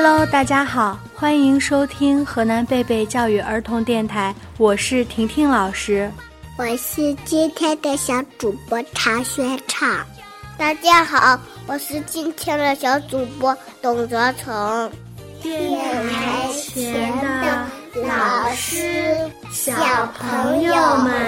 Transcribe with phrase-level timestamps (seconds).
[0.00, 6.08] Hello，大家好，欢迎收听河南贝贝教育儿童电台，我是婷婷老师，
[6.56, 10.06] 我是今天的小主播常轩畅。
[10.56, 14.88] 大家好，我是今天的小主播董泽成。
[15.42, 15.68] 电
[16.10, 17.66] 台前的
[18.06, 19.72] 老师、小
[20.16, 21.27] 朋友们，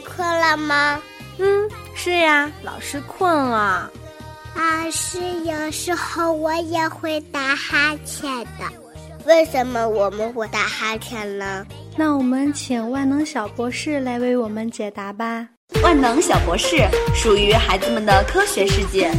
[0.00, 1.00] 困了吗？
[1.38, 3.90] 嗯，是呀，老师困了。
[4.54, 8.66] 老师，有时候我也会打哈欠的。
[9.26, 11.64] 为什么我们会打哈欠呢？
[11.96, 15.46] 那我们请万能小博士来为我们解答吧。
[15.82, 16.78] 万能小博士
[17.14, 19.10] 属于孩子们的科学世界。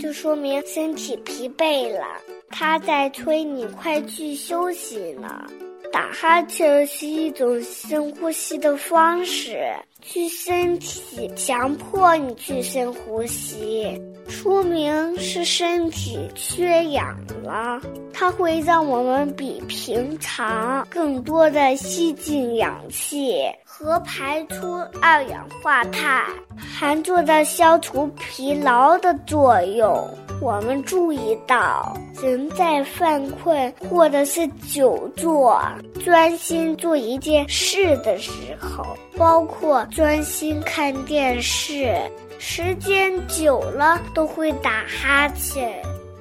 [0.00, 2.04] 就说明身体疲惫了，
[2.50, 5.44] 他在催你快去休息呢。
[5.90, 17.80] 打哈欠是一种深呼吸的方式，去身体强迫你去深呼吸，说明是身体缺氧了。
[18.12, 23.44] 它会让我们比平常更多的吸进氧气。
[23.64, 26.24] 和排出二氧化碳，
[26.56, 30.08] 还做到消除疲劳的作用。
[30.40, 35.62] 我们注意到，人在犯困或者是久坐、
[36.04, 38.84] 专心做一件事的时候，
[39.16, 41.94] 包括专心看电视，
[42.38, 45.68] 时间久了都会打哈欠；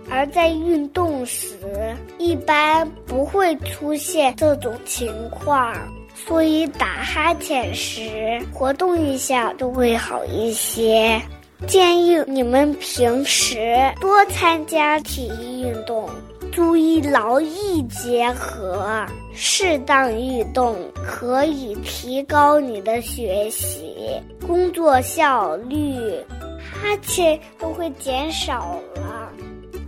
[0.09, 1.57] 而在运动时，
[2.17, 5.73] 一般不会出现这种情况。
[6.16, 11.22] 所以打哈欠时活动一下都会好一些。
[11.67, 16.09] 建议你们平时多参加体育运动，
[16.57, 20.75] 注意劳逸结合，适当运动
[21.06, 25.96] 可以提高你的学习、工作效率，
[26.59, 29.31] 哈欠都会减少了。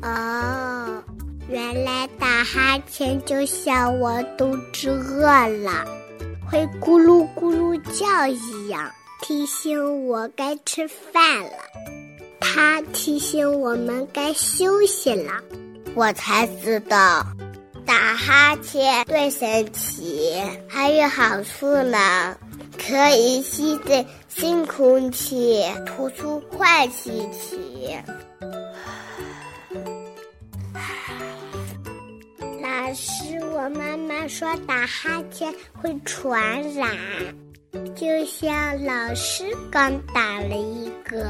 [0.03, 1.03] 哦，
[1.47, 5.25] 原来打哈欠就像我肚子饿
[5.63, 5.83] 了。
[6.47, 8.91] 会咕噜咕噜叫一样，
[9.23, 11.49] 提醒我该吃饭了。
[12.39, 15.31] 它提醒我们该休息了。
[15.95, 17.25] 我才知道，
[17.85, 22.37] 打哈欠对身体还有好处呢，
[22.77, 27.97] 可以吸进新空气，吐出坏气体。
[32.61, 36.95] 老师，我妈妈说打哈欠会传染，
[37.95, 41.29] 就像老师刚打了一个，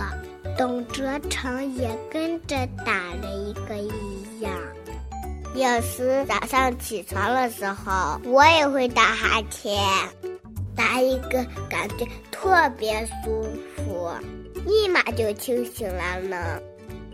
[0.58, 2.56] 董哲成也跟着
[2.86, 4.19] 打了一个一。
[5.56, 9.78] 有时早上起床的时候，我也会打哈欠，
[10.76, 13.44] 打一个感觉特别舒
[13.76, 14.10] 服，
[14.66, 16.60] 立马就清醒了呢。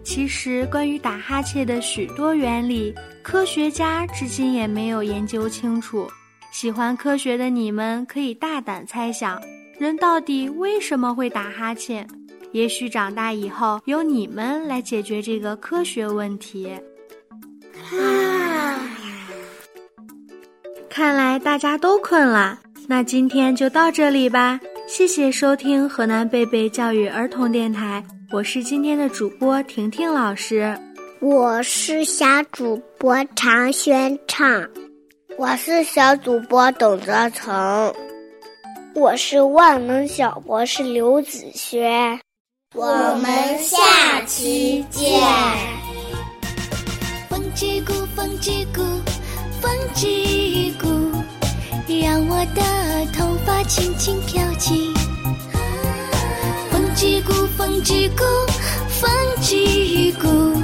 [0.03, 6.07] 其实，关于打哈欠的许多原理，科学家至今也没有研究清楚。
[6.51, 9.41] 喜欢科学的你们可以大胆猜想，
[9.79, 12.07] 人到底为什么会打哈欠？
[12.51, 16.69] 也许长大以后，由你们来解决这个科学问题。
[17.91, 18.24] 啊！
[20.95, 22.57] 看来大家都困了，
[22.87, 24.57] 那今天就到这里吧。
[24.87, 28.01] 谢谢收听河南贝贝教育儿童电台。
[28.31, 30.73] 我是今天的主播婷婷老师，
[31.19, 34.65] 我是小主播常轩畅，
[35.37, 37.93] 我是小主播董泽成，
[38.95, 42.17] 我是万能小博士刘子轩，
[42.73, 42.85] 我
[43.21, 45.21] 们下期见。
[47.27, 48.81] 风之谷，风之谷，
[49.65, 50.05] 风之
[50.79, 50.87] 谷，
[51.87, 52.61] 让我的
[53.11, 54.93] 头发轻轻飘起。
[56.69, 58.23] 风之谷，风之谷，
[58.87, 59.09] 风
[59.41, 59.55] 之
[60.21, 60.61] 谷，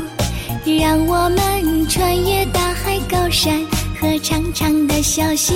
[0.80, 3.66] 让我们穿越大海高山
[4.00, 5.56] 和长长的小溪。